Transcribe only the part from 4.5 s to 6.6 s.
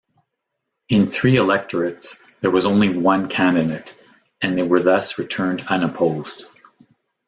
they were thus returned unopposed.